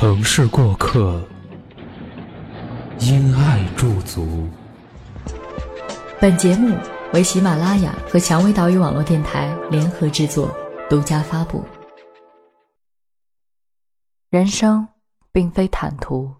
[0.00, 1.20] 城市过客，
[3.00, 4.48] 因爱驻足。
[6.20, 6.78] 本节目
[7.12, 10.56] 为喜马拉雅和蔷薇岛屿网络电台联合制作，
[10.88, 11.64] 独家发布。
[14.30, 14.86] 人生
[15.32, 16.32] 并非坦途，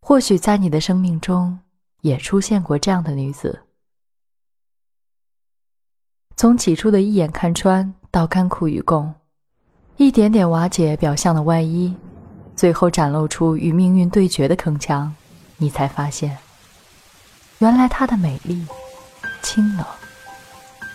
[0.00, 1.60] 或许在你的生命中
[2.00, 3.66] 也出现过这样的女子，
[6.38, 9.14] 从起初的一眼看穿到甘苦与共。
[9.98, 11.92] 一点点瓦解表象的外衣，
[12.54, 15.10] 最后展露出与命运对决的铿锵，
[15.56, 16.38] 你才发现，
[17.58, 18.64] 原来她的美丽、
[19.42, 19.84] 清冷，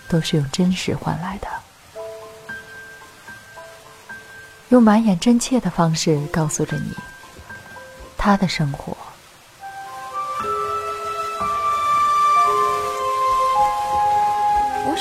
[0.08, 1.48] 都是用真实换来的。
[4.70, 6.96] 用满眼真切的方式告诉着你，
[8.18, 8.96] 她的生活。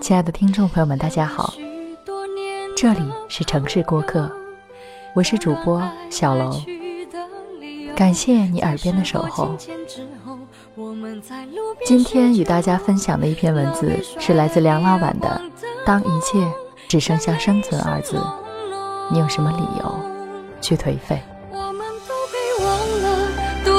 [0.00, 1.54] 亲爱的听众朋友们，大家好，
[2.76, 4.28] 这里是城市过客，
[5.14, 5.80] 我是主播
[6.10, 6.60] 小楼，
[7.94, 9.54] 感谢你耳边的守候。
[11.84, 15.40] 今天与大家分享的一篇文字是来自梁老板的
[15.86, 16.44] 《当一切
[16.88, 18.16] 只剩下生存二字》，
[19.12, 19.94] 你有什么理由
[20.60, 21.22] 去颓废？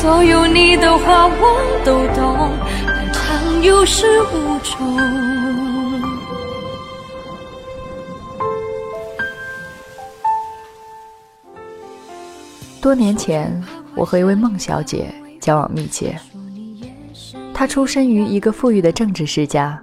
[0.00, 2.50] 所有你的话我都懂，
[2.86, 4.96] 漫长有始无终。
[12.80, 13.62] 多年前，
[13.94, 16.18] 我和一位孟小姐交往密切。
[17.52, 19.78] 她出身于一个富裕的政治世家，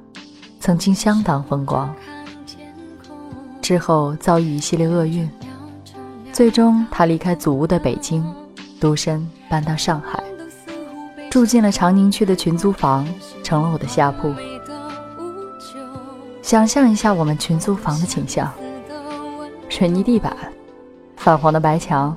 [0.59, 1.93] 曾经相当风光。
[3.61, 5.29] 之后遭遇一系列厄运，
[6.33, 8.25] 最终她离开祖屋的北京。
[8.79, 10.21] 独身搬到上海，
[11.29, 13.07] 住进了长宁区的群租房，
[13.43, 14.33] 成了我的下铺。
[16.41, 18.51] 想象一下我们群租房的景象：
[19.69, 20.35] 水泥地板，
[21.15, 22.15] 泛黄的白墙，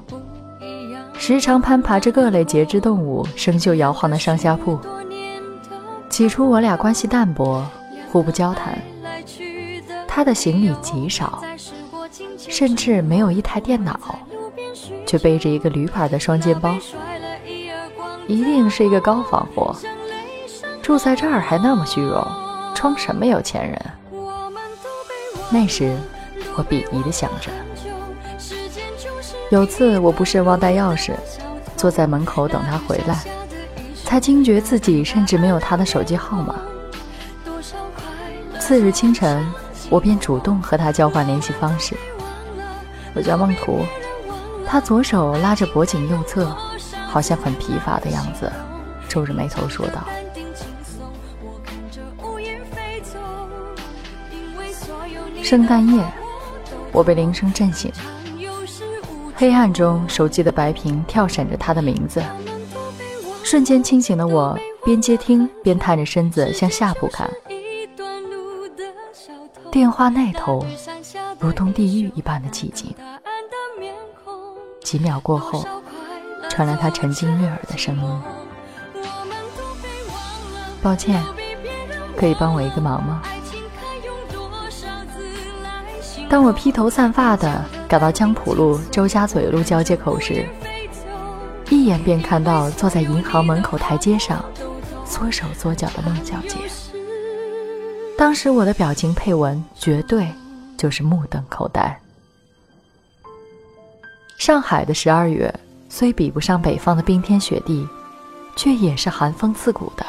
[1.19, 4.79] 时常攀爬着各类节肢动物生锈摇晃的上下铺。
[6.09, 7.65] 起初我俩关系淡薄，
[8.11, 8.79] 互不交谈。
[10.07, 11.43] 他的行李极少，
[12.37, 13.99] 甚至没有一台电脑。
[15.07, 16.73] 却背着一个驴牌的双肩包，
[18.31, 19.75] 一定是一个高仿货。
[20.81, 22.25] 住在这儿还那么虚荣，
[22.73, 23.77] 装什么有钱人？
[25.51, 25.97] 那时
[26.57, 27.51] 我鄙夷地想着。
[29.51, 31.13] 有次我不慎忘带钥匙，
[31.77, 33.19] 坐在门口等他回来，
[34.05, 36.55] 才惊觉自己甚至没有他的手机号码。
[38.61, 39.45] 次日清晨，
[39.89, 41.97] 我便主动和他交换联系方式。
[43.13, 43.81] 我叫孟图。
[44.65, 46.57] 他左手拉着脖颈右侧，
[47.11, 48.51] 好像很疲乏的样子，
[49.09, 50.07] 皱着眉头说道
[55.43, 56.05] ：“圣诞夜，
[56.93, 57.91] 我被铃声震醒。
[59.35, 62.23] 黑暗中，手机的白屏跳闪着他的名字。
[63.43, 67.29] 瞬间清醒的我，边接听边探着身子向下铺看。
[69.73, 70.65] 电话那头，
[71.41, 72.95] 如同地狱一般的寂静。
[74.85, 75.65] 几秒过后，
[76.51, 78.23] 传来他沉静悦耳的声音
[80.83, 81.25] ：“抱歉，
[82.17, 83.23] 可以帮我一个忙吗？”
[86.29, 90.47] 当我披头散发的赶到江浦路周家嘴路交界口时，
[91.71, 94.45] 一眼便看到坐在银行门口台阶上
[95.05, 96.57] 缩手缩脚的孟小姐。
[98.19, 100.29] 当时我的表情配文绝对
[100.77, 101.99] 就是目瞪口呆。
[104.37, 105.53] 上海的十二月
[105.91, 107.87] 虽比不上北方的冰天雪地，
[108.57, 110.07] 却也是寒风刺骨的。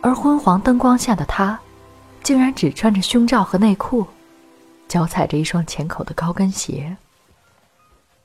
[0.00, 1.56] 而昏黄灯光下的他，
[2.22, 4.04] 竟然只穿着胸罩和内裤。
[4.88, 6.96] 脚踩着一双浅口的高跟鞋，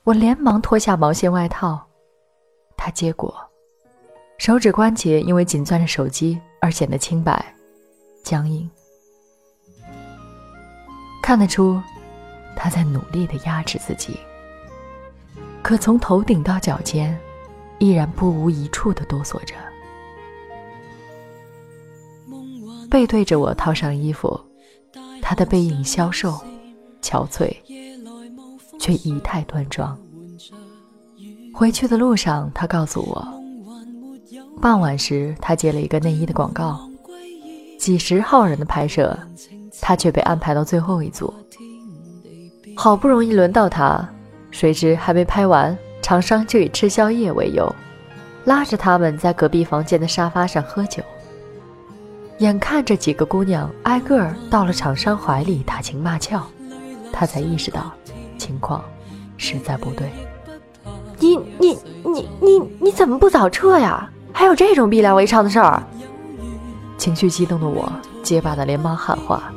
[0.04, 1.84] 我连忙脱下毛线外套，
[2.76, 3.34] 他接过，
[4.38, 7.44] 手指关节因为紧攥着手机而显得清白、
[8.22, 8.70] 僵硬，
[11.20, 11.82] 看得出
[12.54, 14.16] 他在努力的压制自己，
[15.62, 17.18] 可从头顶到脚尖，
[17.78, 19.54] 依然不无一处的哆嗦着，
[22.90, 24.38] 背对着我套上衣服，
[25.22, 26.38] 他的背影消瘦。
[27.02, 27.52] 憔悴，
[28.78, 29.98] 却仪态端庄。
[31.52, 33.26] 回去的路上，他告诉我，
[34.60, 36.88] 傍晚时他接了一个内衣的广告，
[37.76, 39.18] 几十号人的拍摄，
[39.80, 41.34] 他却被安排到最后一组。
[42.76, 44.08] 好不容易轮到他，
[44.52, 47.74] 谁知还没拍完，厂商就以吃宵夜为由，
[48.44, 51.02] 拉着他们在隔壁房间的沙发上喝酒。
[52.38, 56.40] 眼看着几个姑娘挨个儿到了厂商怀里打情骂俏。
[57.12, 57.92] 他才意识到，
[58.38, 58.84] 情况
[59.36, 60.10] 实在不对。
[61.18, 64.10] 你你你你你怎么不早撤呀？
[64.32, 65.82] 还有这种逼良为娼的事儿？
[66.98, 67.90] 情绪激动的我
[68.22, 69.52] 结巴的连忙喊话。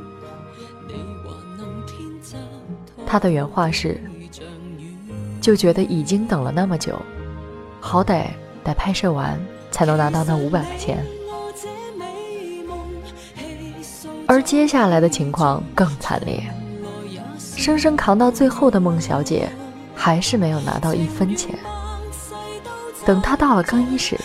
[3.05, 3.99] 他的原话是
[5.45, 6.99] ：“就觉得已经等了那么久，
[7.79, 8.29] 好歹
[8.63, 9.39] 得拍摄完
[9.69, 11.05] 才能拿到那五百块钱。”
[14.25, 16.43] 而接下来的情况更惨烈。
[17.55, 19.47] 生生扛到最后的孟小姐，
[19.93, 21.55] 还是没有拿到一分钱。
[23.05, 24.19] 等她到了更衣室，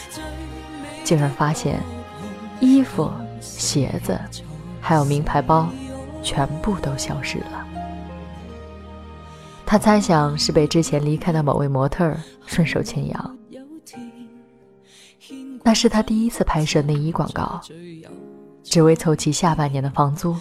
[1.05, 1.81] 竟然发现
[2.61, 3.11] 衣服、
[3.43, 4.19] 鞋子，
[4.81, 5.69] 还有名牌包，
[6.23, 7.67] 全部都消失了。
[9.71, 12.13] 她猜想是被之前离开的某位模特
[12.45, 13.39] 顺手牵羊。
[15.63, 17.61] 那是她第一次拍摄内衣广告，
[18.65, 20.35] 只为凑齐下半年的房租。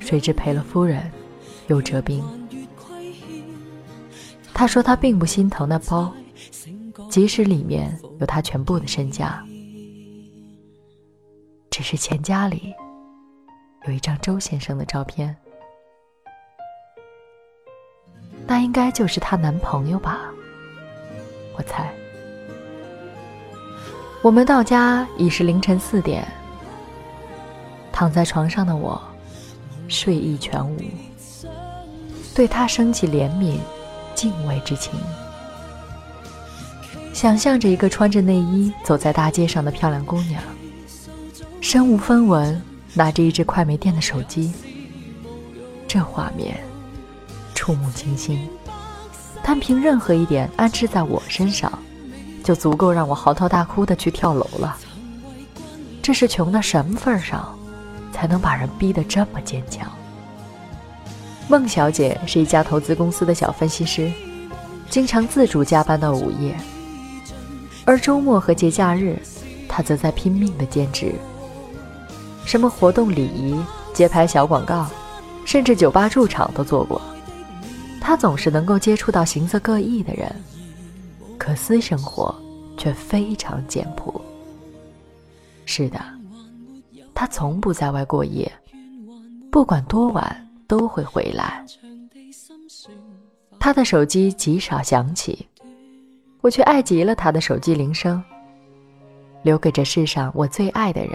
[0.00, 1.10] 谁知赔了夫人。
[1.68, 2.22] 又折兵。
[4.52, 6.12] 他说他并不心疼那包，
[7.10, 9.42] 即使里面有他全部的身家，
[11.70, 12.74] 只是钱夹里
[13.86, 15.34] 有一张周先生的照片，
[18.48, 20.20] 那应该就是她男朋友吧？
[21.56, 21.88] 我猜。
[24.22, 26.26] 我们到家已是凌晨四点，
[27.92, 29.00] 躺在床上的我，
[29.86, 30.76] 睡意全无。
[32.34, 33.58] 对她升起怜悯、
[34.14, 34.92] 敬畏之情，
[37.12, 40.42] 想象着一个穿着内衣走在大街上的漂亮姑娘，
[41.60, 42.60] 身无分文，
[42.94, 44.52] 拿着一只快没电的手机。
[45.86, 46.56] 这画面
[47.68, 48.48] 触目惊心，
[49.42, 51.70] 单凭任何一点安置在我身上，
[52.42, 54.74] 就足够让我嚎啕大哭的去跳楼了。
[56.00, 57.54] 这是穷到什么份上，
[58.10, 59.86] 才能把人逼得这么坚强？
[61.46, 64.10] 孟小姐是一家投资公司的小分析师，
[64.88, 66.56] 经常自主加班到午夜，
[67.84, 69.20] 而周末和节假日，
[69.68, 71.14] 她则在拼命的兼职。
[72.46, 74.86] 什么活动礼仪、街拍小广告，
[75.44, 76.98] 甚至酒吧驻场都做过。
[78.08, 80.34] 他总是能够接触到形色各异的人，
[81.36, 82.34] 可私生活
[82.78, 84.18] 却非常简朴。
[85.66, 86.00] 是的，
[87.14, 88.50] 他从不在外过夜，
[89.52, 90.34] 不管多晚。
[90.66, 91.64] 都会回来。
[93.58, 95.46] 他的手机极少响起，
[96.42, 98.22] 我却爱极了他的手机铃声。
[99.42, 101.12] 留给这世上我最爱的人。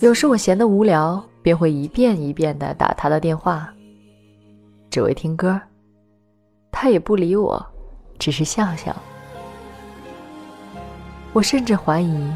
[0.00, 3.72] 有时我闲得无聊，便会一遍一遍的打他的电话，
[4.94, 5.60] 只为听歌。
[6.70, 7.66] 他也不理我，
[8.16, 8.94] 只是笑笑。
[11.32, 12.32] 我甚至怀疑，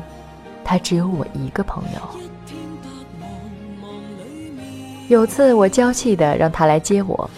[0.65, 2.01] 他只有我一个朋友。
[5.07, 7.31] 有次我娇气的让他来接我，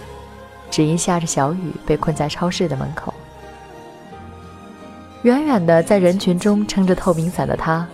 [0.71, 3.12] 只因下着小雨被困在超市的门口。
[5.25, 7.87] 远远的在人群中撑着透明伞的他，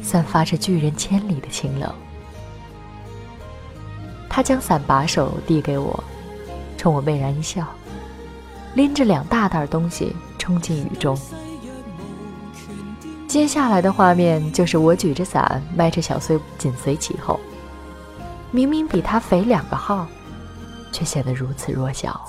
[0.00, 1.92] 散发着拒人千里的清冷。
[4.28, 6.04] 他将伞把手递给我，
[6.84, 7.66] 冲我媚然一笑，
[8.74, 11.18] 拎着两大袋东西冲进雨中。
[13.26, 17.40] 接下来的画面就是我举着伞，迈着小碎步紧随其后。
[18.50, 20.06] 明明比他肥两个号，
[20.92, 22.22] 却显得如此弱小。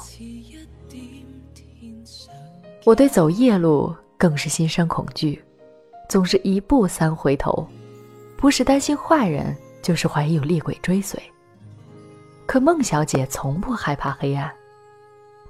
[2.85, 5.43] 我对走夜路更是心生恐惧，
[6.07, 7.67] 总是一步三回头，
[8.37, 11.21] 不是担心坏人，就是怀疑有厉鬼追随。
[12.45, 14.51] 可孟小姐从不害怕黑暗，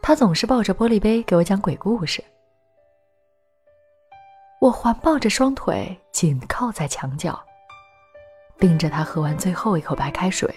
[0.01, 2.23] 她总是抱着玻璃杯给我讲鬼故事。
[4.61, 7.39] 我环抱着双腿，紧靠在墙角，
[8.57, 10.53] 盯着她喝完最后一口白开水。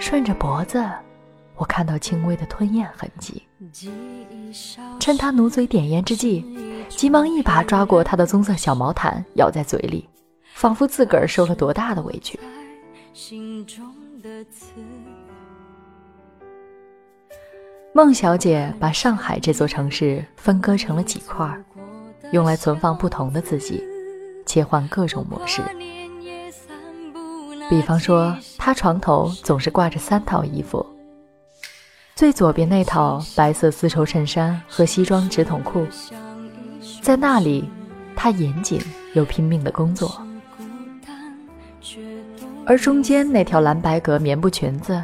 [0.00, 0.84] 顺着脖子，
[1.54, 3.42] 我看到轻微的吞咽痕迹。
[5.00, 6.44] 趁她努嘴点烟之际，
[6.88, 10.06] 急忙一把抓过她的棕色小毛毯，咬在嘴里，
[10.52, 12.38] 仿佛自个儿受了多大的委屈。
[13.16, 13.82] 心中
[14.22, 14.72] 的刺
[17.94, 21.50] 孟小姐把上海这座城市分割成了几块。
[22.32, 23.82] 用来存放不同的自己，
[24.44, 25.62] 切换各种模式。
[27.70, 30.84] 比方说，他床头总是挂着三套衣服。
[32.14, 35.86] 最左边那套白色丝绸衬衫和西装直筒裤，
[37.00, 37.64] 在那里，
[38.14, 38.78] 他严谨
[39.14, 40.20] 又拼命的工作。
[42.66, 45.02] 而中间那条蓝白格棉布裙子，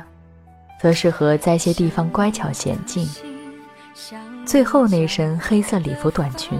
[0.81, 3.09] 则适合在一些地方乖巧娴静。
[4.45, 6.59] 最后那身黑色礼服短裙。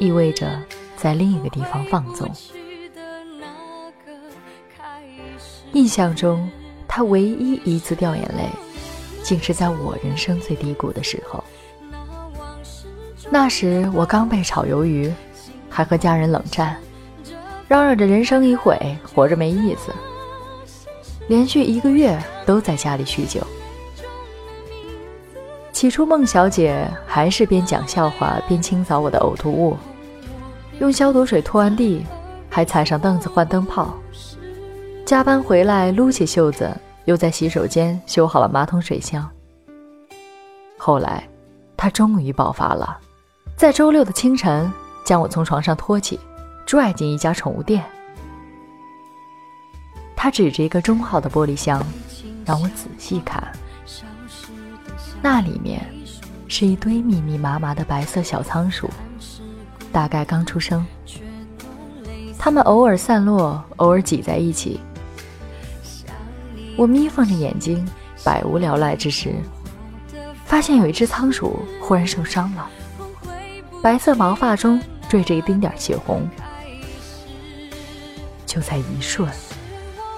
[0.00, 0.60] 意味着
[0.96, 2.28] 在另一个地方放纵。
[5.72, 6.50] 印象中，
[6.88, 8.48] 他唯一一次掉眼泪，
[9.22, 11.42] 竟是在我人生最低谷的时候。
[13.30, 15.12] 那时我刚被炒鱿鱼，
[15.70, 16.76] 还和家人冷战，
[17.68, 19.92] 嚷嚷着人生已毁，活着没意思。
[21.28, 23.40] 连续一个月都在家里酗酒。
[25.72, 29.76] 起初，孟小姐还是边讲笑话边清扫我的呕吐物，
[30.78, 32.06] 用消毒水拖完地，
[32.48, 33.94] 还踩上凳子换灯泡。
[35.04, 36.70] 加班回来，撸起袖子，
[37.04, 39.28] 又在洗手间修好了马桶水箱。
[40.78, 41.28] 后来，
[41.76, 42.96] 她终于爆发了，
[43.56, 44.70] 在周六的清晨，
[45.04, 46.18] 将我从床上拖起，
[46.64, 47.84] 拽进一家宠物店。
[50.24, 51.84] 他指着一个中号的玻璃箱，
[52.46, 53.46] 让我仔细看。
[55.20, 55.86] 那里面
[56.48, 58.88] 是一堆密密麻麻的白色小仓鼠，
[59.92, 60.82] 大概刚出生。
[62.38, 64.80] 它们偶尔散落，偶尔挤在一起。
[66.74, 67.86] 我眯缝着眼睛，
[68.24, 69.34] 百无聊赖之时，
[70.46, 72.70] 发现有一只仓鼠忽然受伤了，
[73.82, 76.26] 白色毛发中缀着一丁点血红。
[78.46, 79.28] 就在一瞬，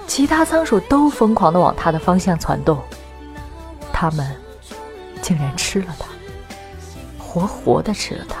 [0.07, 2.81] 其他仓鼠都疯狂地往它的方向窜动，
[3.93, 4.35] 它们。
[5.19, 6.05] 竟然吃了它，
[7.21, 8.37] 活活的吃了它！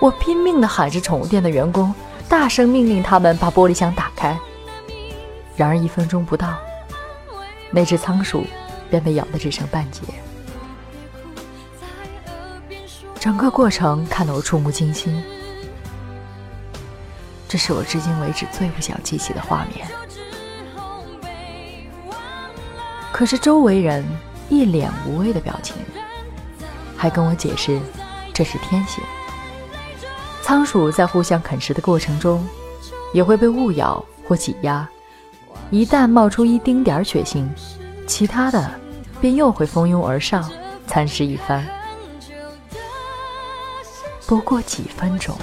[0.00, 1.94] 我拼命的喊着宠物店的员工，
[2.28, 4.36] 大声命令他们把玻璃箱打开。
[5.54, 6.54] 然而一分钟不到，
[7.70, 8.44] 那只仓鼠
[8.90, 10.02] 便被咬得只剩半截。
[13.20, 15.22] 整个过程看得我触目惊心，
[17.52, 19.86] 这是我至今为止最不想记起的画面。
[23.12, 24.02] 可是周围人
[24.48, 25.76] 一脸无畏的表情，
[26.96, 27.78] 还跟我解释
[28.32, 29.04] 这是天性。
[30.40, 32.42] 仓鼠在互相啃食的过程中，
[33.12, 34.88] 也会被误咬或挤压，
[35.70, 37.46] 一旦冒出一丁点儿血腥，
[38.06, 38.70] 其他的
[39.20, 40.50] 便又会蜂拥而上，
[40.86, 41.62] 蚕食一番。
[44.26, 45.36] 不过几分钟，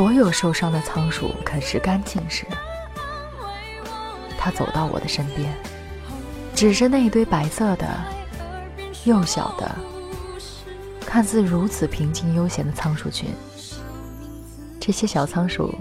[0.00, 2.46] 所有受伤的仓鼠啃食干净时，
[4.38, 5.54] 他走到我的身边。
[6.54, 7.86] 指着那一堆白色的、
[9.04, 9.70] 幼小的、
[11.02, 13.28] 看似如此平静悠闲的仓鼠群，
[14.80, 15.74] 这些小仓鼠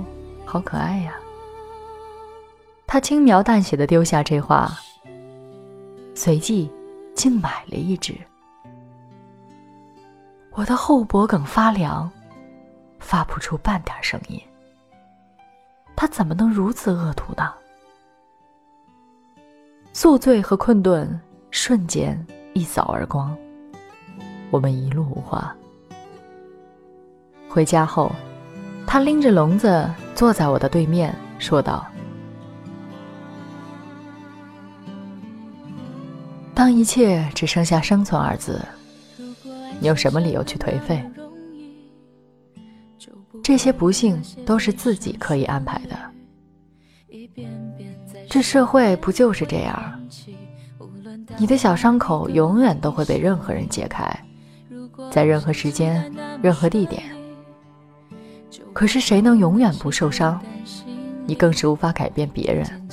[0.44, 1.14] 好可爱呀。
[2.86, 4.78] 他轻描淡写的丢下这话，
[6.14, 6.70] 随即
[7.16, 8.14] 竟买了一只。
[10.52, 12.12] 我的后脖梗发凉，
[13.00, 14.39] 发不出半点声音。
[15.96, 17.53] 他怎么能如此恶毒呢？
[19.91, 21.20] 宿醉和困顿
[21.51, 23.36] 瞬间一扫而光，
[24.51, 25.53] 我们一路无话。
[27.50, 28.12] 回家后，
[28.86, 31.86] 他拎着笼子坐在我的对面，说道
[36.53, 38.63] ：“当一切只剩下生存二字，
[39.82, 41.03] 你有什么理由去颓废？
[43.50, 45.98] 这些不幸都是自己可以安排的。
[48.29, 50.00] 这社会不就是这样？
[51.36, 54.08] 你的小伤口永远都会被任何人解开，
[55.10, 56.13] 在任何时间、
[56.44, 57.01] 任何地点。”
[58.72, 60.39] 可是谁能永远不受伤？
[61.25, 62.88] 你更是无法改变别人。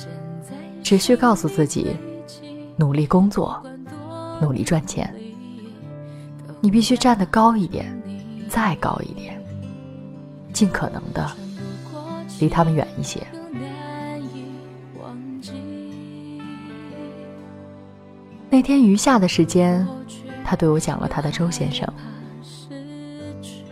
[0.81, 1.95] 只需告诉自己，
[2.77, 3.63] 努力工作，
[4.41, 5.13] 努力赚钱。
[6.59, 7.85] 你必须站得高一点，
[8.49, 9.39] 再高一点，
[10.57, 11.31] 尽可能的
[12.39, 13.21] 离他们远一些。
[18.49, 19.87] 那天余下的时间，
[20.43, 21.87] 他对我讲了他的周先生，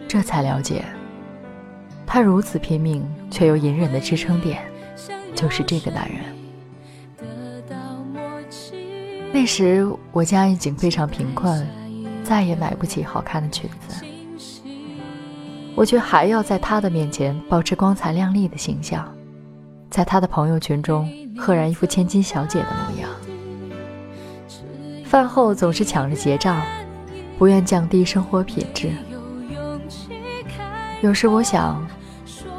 [0.08, 0.86] 这才了解。
[2.06, 4.62] 他如此拼命却又隐忍的支撑点，
[5.34, 6.20] 就是这个男人。
[9.34, 11.68] 那时我家已经非常贫困，
[12.24, 14.05] 再也买不起好看的裙子，
[15.76, 19.08] 我却还要在他的面前保持光彩亮丽的形象，
[19.90, 23.10] 在他的朋友圈中赫然一副千金小姐的模样。
[25.04, 26.62] 饭后总是抢着结账，
[27.38, 28.92] 不愿降低生活品质。
[31.02, 31.86] 有时我想。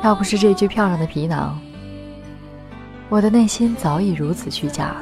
[0.02, 1.58] 要不是这具漂亮的皮囊，
[3.08, 4.94] 我的内心早已如此虚假，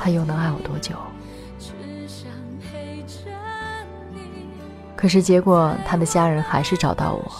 [0.00, 0.94] 他又能爱我多久？
[5.02, 7.32] 可是结果，他的家人还是找到我，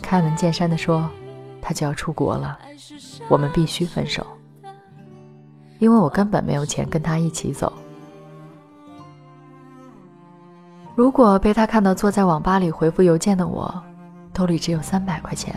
[0.00, 1.06] 开门见山的说，
[1.60, 2.58] 他就要出国了，
[3.28, 4.26] 我们必须分手，
[5.78, 7.70] 因为我根本没有钱跟他一起走。
[10.94, 13.70] 如果被他看到坐在网吧里回复邮件的我，
[14.32, 15.54] 兜里只有三百块钱。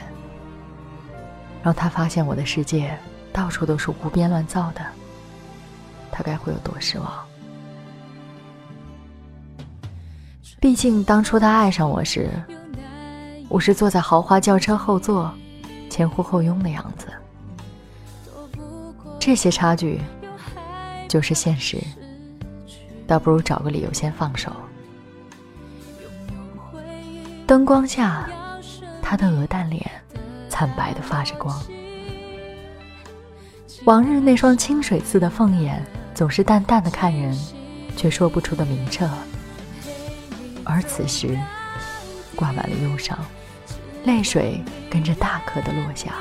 [1.63, 2.99] 让他发现我的世界
[3.31, 4.81] 到处都是胡编乱造的，
[6.11, 7.07] 他该会有多失望？
[10.63, 12.31] 毕竟当初他爱上我时，
[13.49, 15.29] 我是坐在豪华轿车后座，
[15.89, 17.07] 前呼后拥的样子。
[19.19, 19.99] 这些差距
[21.09, 21.77] 就是现实，
[23.05, 24.53] 倒不如找个理由先放手。
[27.45, 28.29] 灯光下，
[29.01, 29.85] 他的鹅蛋脸。
[30.47, 31.61] 惨白的发着光，
[33.83, 37.37] 往日那双清水似的凤眼，总是淡淡的看人，
[37.97, 39.09] 却说不出的明澈。
[40.65, 41.37] 而此时，
[42.35, 43.17] 挂满了忧伤，
[44.05, 46.13] 泪水跟着大颗的落下。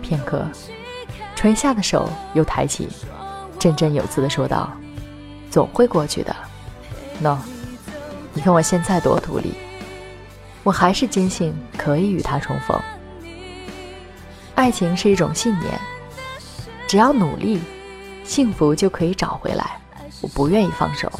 [0.00, 0.46] 片刻，
[1.34, 2.88] 垂下的手又抬起，
[3.58, 4.70] 振振有词的说道
[5.50, 6.34] ：“总会过去的。
[7.20, 7.38] ”No，
[8.32, 9.54] 你看我现在多独立。
[10.64, 12.80] 我还是坚信可以与他重逢。
[14.54, 15.72] 爱情是一种信念，
[16.86, 17.60] 只要努力，
[18.22, 19.80] 幸福就可以找回来。
[20.20, 21.10] 我不愿意放手，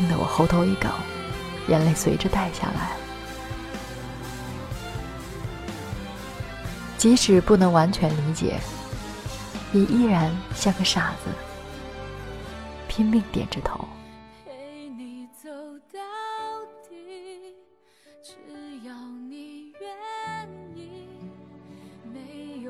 [0.00, 0.90] 听得我喉头一梗，
[1.68, 2.92] 眼泪随着带下来。
[6.96, 8.58] 即使不能完全理解，
[9.74, 11.30] 也依然像个傻子，
[12.88, 13.86] 拼命点着头。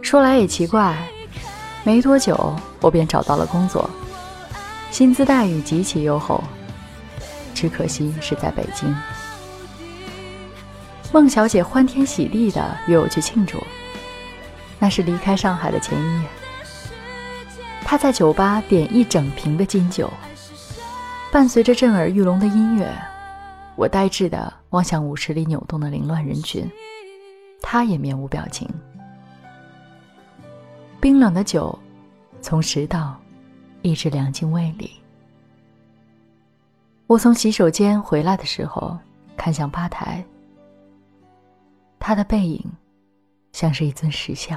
[0.03, 0.99] 说来也奇怪，
[1.85, 3.89] 没多久我便找到了工作，
[4.91, 6.43] 薪资待遇极其优厚，
[7.61, 8.97] 只可惜是在北京。
[11.13, 13.63] 孟小姐欢天喜地的约我去庆祝，
[14.79, 16.29] 那是离开上海的前一夜。
[17.85, 20.11] 她在酒吧点一整瓶的金酒，
[21.31, 22.91] 伴随着震耳欲聋的音乐，
[23.77, 26.67] 我呆滞的望向舞池里扭动的凌乱人群，
[27.61, 28.67] 她也面无表情。
[30.99, 31.79] 冰冷的酒，
[32.41, 33.21] 从食道
[33.83, 35.00] 一直凉进胃里。
[37.11, 38.97] 我从洗手间回来的时候，
[39.37, 40.25] 看向吧台，
[41.99, 42.65] 他的背影
[43.51, 44.57] 像是一尊石像。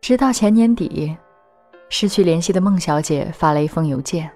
[0.00, 1.16] 直到前年底，
[1.90, 4.28] 失去联系的孟小姐发了一封邮件，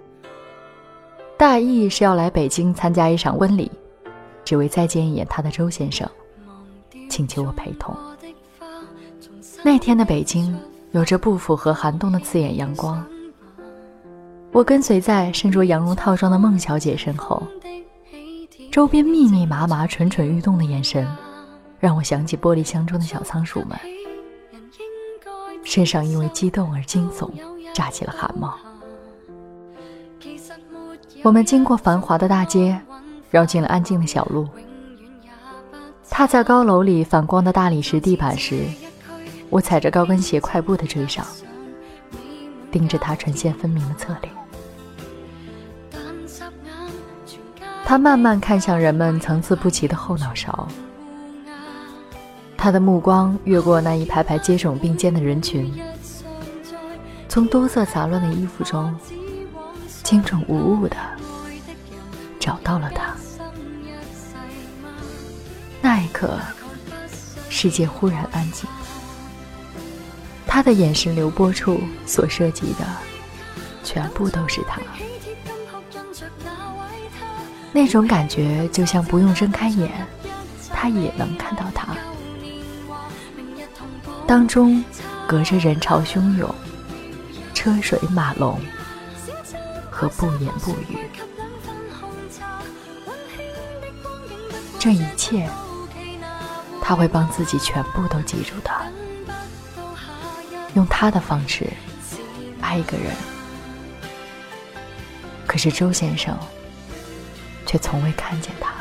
[1.37, 3.69] 大意是要来北京参加一场婚礼，
[4.45, 6.09] 只为再见一眼她的周先生，
[7.09, 7.93] 请求我陪同。
[9.65, 10.57] 那天的北京
[10.93, 13.05] 有着不符合寒冬的刺眼阳光。
[14.53, 17.43] 我跟随在身着羊绒套装的孟小姐身后，
[18.71, 21.07] 周边密密麻麻、蠢蠢欲动的眼神，
[21.79, 23.79] 让我想起玻璃箱中的小仓鼠们。
[25.63, 27.31] 身上因为激动而惊悚，
[27.73, 28.59] 炸起了汗毛。
[31.23, 32.79] 我们经过繁华的大街，
[33.31, 34.49] 绕进了安静的小路。
[36.09, 38.65] 踏在高楼里反光的大理石地板时，
[39.49, 41.25] 我踩着高跟鞋快步的追上，
[42.73, 44.40] 盯着他唇线分明的侧脸。
[47.91, 50.69] 他慢慢看向人们层次不齐的后脑勺，
[52.57, 55.75] 他的目光越过那一排排接踵并肩的人群，
[57.29, 58.97] 从多色杂乱的衣服中，
[60.05, 60.97] 精准无误的
[62.39, 63.13] 找到了他。
[65.83, 66.39] 那一刻，
[67.49, 68.71] 世界忽然安静。
[70.47, 72.87] 他的眼神流波处所涉及的，
[73.83, 74.81] 全部都是他。
[77.73, 79.91] 那种感觉就像不用睁开眼，
[80.73, 81.95] 他也能看到他。
[84.27, 84.85] 当中
[85.27, 86.53] 隔着人潮汹涌、
[87.55, 88.61] 车水马龙
[89.89, 90.99] 和不言不语，
[94.79, 95.49] 这一切
[96.81, 98.71] 他会帮自己全部都记住的，
[100.75, 101.69] 用他的方式
[102.61, 103.15] 爱一个人。
[105.47, 106.37] 可是周先生。
[107.71, 108.73] 却从未看见他。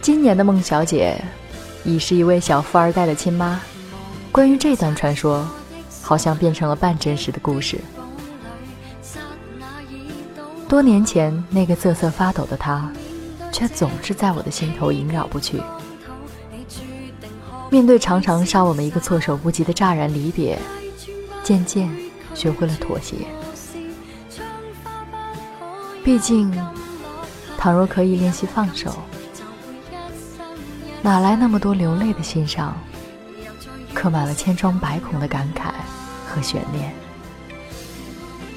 [0.00, 1.20] 今年的孟小姐
[1.82, 3.60] 已是一位小富二代的亲妈。
[4.30, 5.44] 关于这段传说，
[6.00, 7.80] 好像变成了半真实的故事。
[10.68, 12.92] 多年前那个瑟瑟发抖的她，
[13.50, 15.60] 却总是在我的心头萦绕不去。
[17.70, 20.56] 面对常常杀我们一个措手不及的乍然离别，
[21.42, 21.90] 渐渐
[22.36, 23.16] 学会了妥协。
[26.10, 26.52] 毕竟，
[27.56, 28.92] 倘若可以练习放手，
[31.02, 32.76] 哪来那么多流泪的心上，
[33.94, 35.70] 刻满了千疮百孔的感慨
[36.26, 36.92] 和悬念？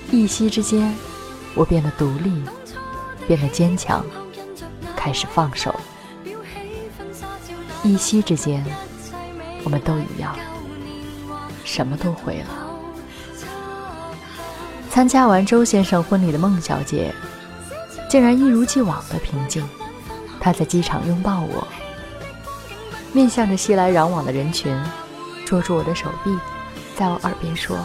[0.10, 0.96] 一夕之间，
[1.54, 2.42] 我变得独立，
[3.28, 4.04] 变得坚强，
[4.96, 5.76] 开始放手。
[7.84, 8.66] 一夕之间，
[9.64, 10.36] 我们都一样，
[11.64, 12.50] 什么都毁了。
[14.90, 17.14] 参加完周先生婚礼的孟小姐。
[18.14, 19.68] 竟然一如既往的平静。
[20.40, 21.68] 他在机场拥抱我，
[23.12, 24.80] 面向着熙来攘往的人群，
[25.48, 26.38] 捉住我的手臂，
[26.96, 27.76] 在我耳边说：“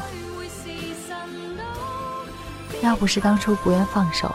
[2.84, 4.30] 要不是当初不愿放手，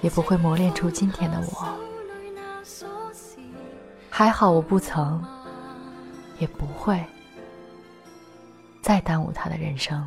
[0.00, 1.68] 也不会磨练出今天的我。
[4.10, 5.22] 还好我不曾，
[6.40, 7.00] 也不会
[8.82, 10.04] 再耽误他的人生。”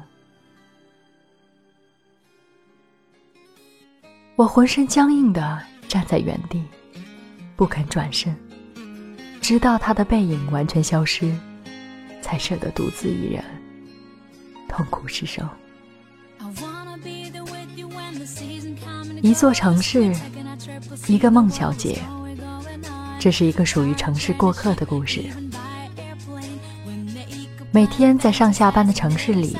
[4.35, 6.61] 我浑身僵硬的站在原地，
[7.55, 8.35] 不肯转身，
[9.39, 11.33] 直到他的背影完全消失，
[12.21, 13.41] 才舍得独自一人
[14.67, 15.47] 痛苦失声。
[19.21, 20.13] 一座城市，
[21.07, 21.97] 一个孟小姐，
[23.17, 25.23] 这是一个属于城市过客的故事。
[27.71, 29.55] 每天在上下班的城市里，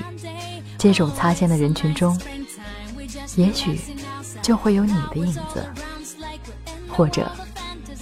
[0.78, 2.20] 接踵擦肩的人群中，
[3.38, 3.80] 也许。
[4.46, 5.66] 就会有你的影子，
[6.88, 7.28] 或者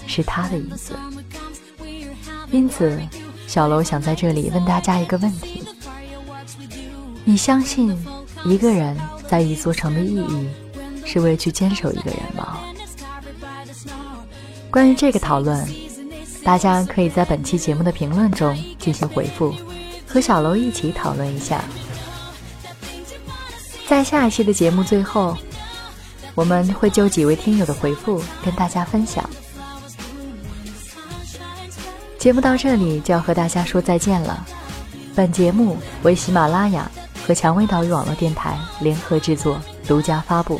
[0.06, 0.94] 是他的影子。
[2.52, 3.00] 因此，
[3.48, 5.64] 小楼想在这里问大家一个问题：
[7.24, 7.98] 你相信
[8.44, 10.50] 一个人在一座城的意义
[11.06, 12.60] 是为去坚守一个人吗？
[14.70, 15.66] 关于这个讨论，
[16.44, 19.56] 大家可以在本期节目的评论中进行回复，
[20.06, 21.64] 和小楼一起讨论一下。
[23.88, 25.38] 在下一期的节目最后。
[26.36, 29.28] 我们会就几位听友的回复跟大家分享。
[32.18, 34.46] 节目到这里就要和大家说再见了。
[35.14, 36.90] 本节目为喜马拉雅
[37.28, 40.60] 和蔷薇岛屿网络电台联合制作、独家发布。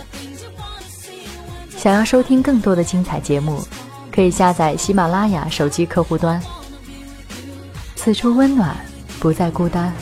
[1.76, 3.62] 想要收听更多的精彩节目，
[4.12, 6.42] 可以下载喜马拉雅手机客户端。
[7.96, 8.76] 此处温暖，
[9.20, 9.94] 不再孤单。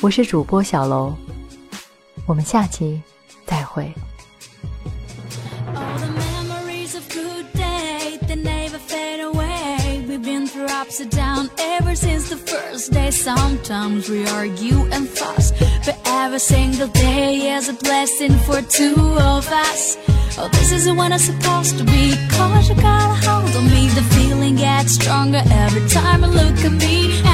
[0.00, 1.12] 我是主播小楼，
[2.26, 3.02] 我们下期
[3.46, 3.92] 再会。
[10.88, 13.10] Ups and downs ever since the first day.
[13.10, 15.52] Sometimes we argue and fuss,
[15.84, 18.96] but every single day is a blessing for two
[19.34, 19.98] of us.
[20.38, 22.14] Oh, this isn't what I'm supposed to be.
[22.30, 23.88] Cause you got a hold on me.
[23.88, 27.27] The feeling gets stronger every time you look at me.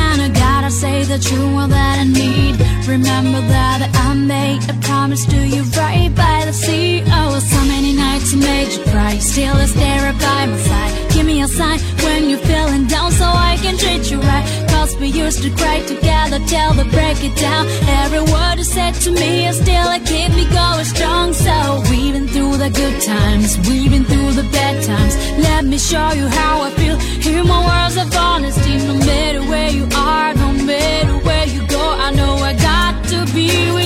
[0.85, 2.55] Say that you're that I need.
[2.87, 7.03] Remember that I made a promise to you right by the sea.
[7.07, 9.17] Oh, so many nights I made you cry.
[9.17, 13.25] Still, it's there by my side Give me a sign when you're feeling down so
[13.25, 14.45] I can treat you right.
[14.69, 17.65] Cause we used to cry together till the break it down.
[18.03, 21.33] Every word you said to me is still a keep me going strong.
[21.33, 21.57] So
[21.89, 25.15] we've been through the good times, we've been through the bad times.
[25.49, 26.99] Let me show you how I feel.
[27.25, 31.81] Hear my words of honesty, no matter where you are, matter where you go.
[31.81, 33.84] I know I got to be with you.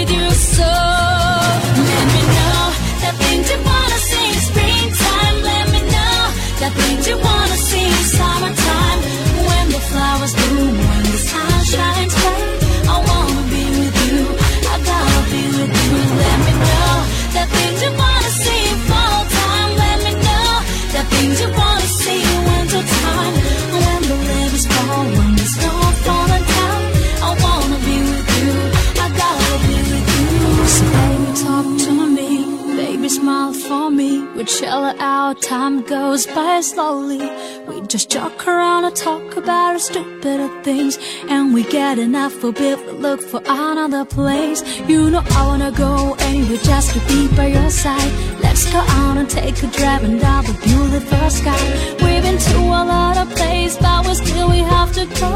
[35.29, 37.21] Out, time goes by slowly.
[37.67, 40.99] We just joke around and talk about our stupid things.
[41.29, 44.61] And we get enough for bit, we look for another place.
[44.89, 48.13] You know I wanna go anywhere just to be by your side.
[48.41, 51.65] Let's go out and take a drive and down the beautiful sky.
[52.03, 55.33] We've been to a lot of places, but we still we have to go.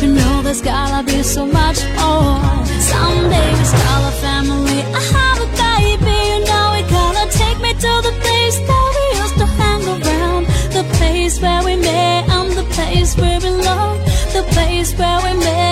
[0.00, 2.38] You know there's gotta be so much more.
[2.92, 4.80] Someday we start a family.
[4.98, 5.61] I have a
[11.42, 13.98] where we met, and the place where we belong.
[14.32, 15.71] The place where we met